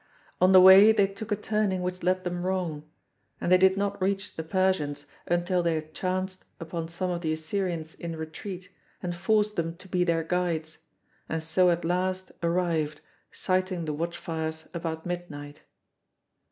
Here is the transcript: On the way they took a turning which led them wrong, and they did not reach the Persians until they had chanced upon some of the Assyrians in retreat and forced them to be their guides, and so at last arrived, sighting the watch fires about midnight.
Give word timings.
On 0.41 0.51
the 0.51 0.59
way 0.59 0.91
they 0.91 1.05
took 1.05 1.31
a 1.31 1.35
turning 1.35 1.83
which 1.83 2.01
led 2.01 2.23
them 2.23 2.41
wrong, 2.43 2.89
and 3.39 3.51
they 3.51 3.57
did 3.59 3.77
not 3.77 4.01
reach 4.01 4.35
the 4.35 4.41
Persians 4.41 5.05
until 5.27 5.61
they 5.61 5.75
had 5.75 5.93
chanced 5.93 6.43
upon 6.59 6.87
some 6.87 7.11
of 7.11 7.21
the 7.21 7.31
Assyrians 7.31 7.93
in 7.93 8.15
retreat 8.15 8.69
and 9.03 9.15
forced 9.15 9.57
them 9.57 9.75
to 9.75 9.87
be 9.87 10.03
their 10.03 10.23
guides, 10.23 10.79
and 11.29 11.43
so 11.43 11.69
at 11.69 11.85
last 11.85 12.31
arrived, 12.41 12.99
sighting 13.31 13.85
the 13.85 13.93
watch 13.93 14.17
fires 14.17 14.67
about 14.73 15.05
midnight. 15.05 15.61